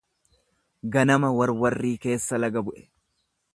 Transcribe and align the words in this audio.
Ganama 0.95 1.29
warwarrii 1.41 1.93
keessa 2.07 2.43
laga 2.45 2.67
bu'e. 2.71 2.85